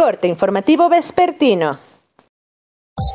Corte 0.00 0.26
informativo 0.28 0.88
vespertino. 0.88 1.78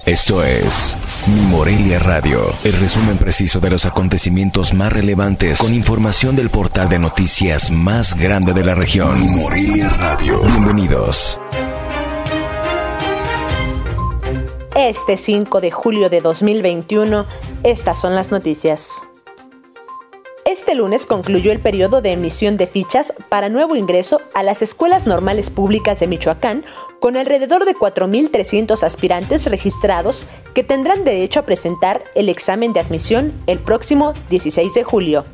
Esto 0.06 0.44
es 0.44 0.96
Mi 1.26 1.42
Morelia 1.48 1.98
Radio, 1.98 2.42
el 2.64 2.73
resumen 2.73 3.18
preciso 3.18 3.60
de 3.60 3.72
los 3.72 3.88
acontecimientos 3.88 4.75
más 4.75 4.93
relevantes 4.93 5.63
con 5.63 5.73
información 5.73 6.35
del 6.35 6.51
portal 6.51 6.87
de 6.87 6.99
noticias 6.99 7.71
más 7.71 8.15
grande 8.15 8.53
de 8.53 8.63
la 8.63 8.75
región. 8.75 9.19
Mi 9.19 9.25
Morelia 9.25 9.89
Radio. 9.89 10.39
Bienvenidos. 10.43 11.41
Este 14.75 15.17
5 15.17 15.61
de 15.61 15.71
julio 15.71 16.11
de 16.11 16.21
2021, 16.21 17.25
estas 17.63 17.99
son 17.99 18.13
las 18.13 18.29
noticias. 18.29 18.91
Este 20.66 20.73
lunes 20.73 21.05
concluyó 21.05 21.52
el 21.52 21.59
periodo 21.59 22.02
de 22.02 22.13
emisión 22.13 22.57
de 22.57 22.65
fichas 22.65 23.14
para 23.29 23.50
nuevo 23.50 23.75
ingreso 23.75 24.20
a 24.34 24.41
las 24.41 24.64
escuelas 24.64 25.05
normales 25.05 25.52
públicas 25.52 26.00
de 26.00 26.07
Michoacán, 26.07 26.65
con 27.00 27.18
alrededor 27.18 27.65
de 27.65 27.75
4.300 27.75 28.82
aspirantes 28.82 29.46
registrados 29.46 30.25
que 30.55 30.64
tendrán 30.64 31.04
derecho 31.04 31.39
a 31.39 31.43
presentar 31.43 32.04
el 32.16 32.30
examen 32.30 32.74
de 32.74 32.80
admisión 32.80 33.32
el 33.46 33.60
próximo 33.60 34.14
16 34.32 34.74
de 34.74 34.84
julio. 34.84 35.26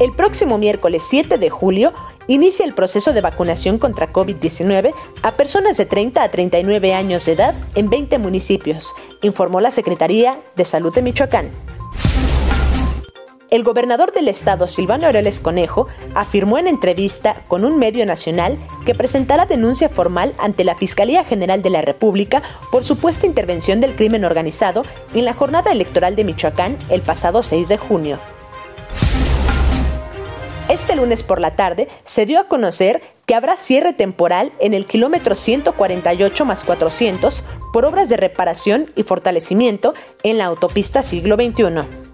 El 0.00 0.12
próximo 0.12 0.58
miércoles 0.58 1.04
7 1.08 1.38
de 1.38 1.48
julio 1.48 1.92
inicia 2.26 2.66
el 2.66 2.74
proceso 2.74 3.12
de 3.12 3.20
vacunación 3.20 3.78
contra 3.78 4.12
COVID-19 4.12 4.92
a 5.22 5.36
personas 5.36 5.76
de 5.76 5.86
30 5.86 6.24
a 6.24 6.28
39 6.28 6.92
años 6.92 7.24
de 7.26 7.32
edad 7.34 7.54
en 7.76 7.88
20 7.88 8.18
municipios, 8.18 8.92
informó 9.22 9.60
la 9.60 9.70
Secretaría 9.70 10.32
de 10.56 10.64
Salud 10.64 10.92
de 10.92 11.02
Michoacán. 11.02 11.52
El 13.48 13.62
gobernador 13.62 14.12
del 14.12 14.26
estado, 14.26 14.66
Silvano 14.66 15.06
Aureles 15.06 15.38
Conejo, 15.38 15.86
afirmó 16.14 16.58
en 16.58 16.66
entrevista 16.66 17.44
con 17.46 17.64
un 17.64 17.78
medio 17.78 18.04
nacional 18.04 18.58
que 18.84 18.94
presentará 18.94 19.46
denuncia 19.46 19.88
formal 19.88 20.34
ante 20.38 20.64
la 20.64 20.74
Fiscalía 20.74 21.24
General 21.24 21.62
de 21.62 21.70
la 21.70 21.80
República 21.80 22.42
por 22.72 22.82
supuesta 22.82 23.24
intervención 23.24 23.80
del 23.80 23.94
crimen 23.94 24.24
organizado 24.24 24.82
en 25.14 25.24
la 25.24 25.32
jornada 25.32 25.70
electoral 25.70 26.16
de 26.16 26.24
Michoacán 26.24 26.76
el 26.90 27.02
pasado 27.02 27.44
6 27.44 27.68
de 27.68 27.78
junio. 27.78 28.18
Este 30.68 30.96
lunes 30.96 31.22
por 31.22 31.40
la 31.40 31.54
tarde 31.54 31.86
se 32.04 32.26
dio 32.26 32.40
a 32.40 32.48
conocer 32.48 33.00
que 33.26 33.36
habrá 33.36 33.56
cierre 33.56 33.92
temporal 33.92 34.50
en 34.58 34.74
el 34.74 34.86
kilómetro 34.86 35.36
148 35.36 36.44
más 36.44 36.64
400 36.64 37.44
por 37.72 37.84
obras 37.84 38.08
de 38.08 38.16
reparación 38.16 38.90
y 38.96 39.04
fortalecimiento 39.04 39.94
en 40.24 40.38
la 40.38 40.46
autopista 40.46 41.04
siglo 41.04 41.36
XXI. 41.36 42.05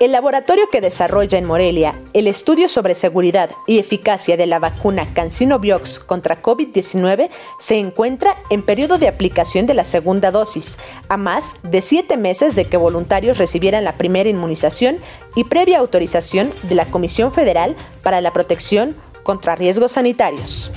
El 0.00 0.10
laboratorio 0.10 0.68
que 0.72 0.80
desarrolla 0.80 1.38
en 1.38 1.44
Morelia 1.44 2.00
el 2.14 2.26
estudio 2.26 2.68
sobre 2.68 2.96
seguridad 2.96 3.50
y 3.68 3.78
eficacia 3.78 4.36
de 4.36 4.46
la 4.46 4.58
vacuna 4.58 5.06
CanSinoBiox 5.14 6.00
contra 6.00 6.42
COVID-19 6.42 7.30
se 7.60 7.78
encuentra 7.78 8.36
en 8.50 8.62
periodo 8.62 8.98
de 8.98 9.06
aplicación 9.06 9.66
de 9.66 9.74
la 9.74 9.84
segunda 9.84 10.32
dosis, 10.32 10.78
a 11.08 11.16
más 11.16 11.54
de 11.62 11.80
siete 11.80 12.16
meses 12.16 12.56
de 12.56 12.64
que 12.64 12.76
voluntarios 12.76 13.38
recibieran 13.38 13.84
la 13.84 13.92
primera 13.92 14.28
inmunización 14.28 14.96
y 15.36 15.44
previa 15.44 15.78
autorización 15.78 16.52
de 16.64 16.74
la 16.74 16.86
Comisión 16.86 17.30
Federal 17.30 17.76
para 18.02 18.20
la 18.20 18.32
Protección 18.32 18.96
contra 19.22 19.54
Riesgos 19.54 19.92
Sanitarios. 19.92 20.72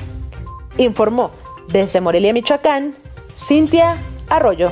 Informó 0.77 1.31
desde 1.69 2.01
Morelia, 2.01 2.33
Michoacán, 2.33 2.93
Cintia 3.35 3.97
Arroyo. 4.29 4.71